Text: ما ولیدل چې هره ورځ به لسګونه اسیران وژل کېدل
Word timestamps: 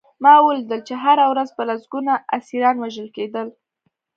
ما 0.23 0.33
ولیدل 0.45 0.81
چې 0.87 0.93
هره 1.03 1.25
ورځ 1.31 1.49
به 1.55 1.63
لسګونه 1.69 2.13
اسیران 2.37 2.75
وژل 2.79 3.07
کېدل 3.17 3.47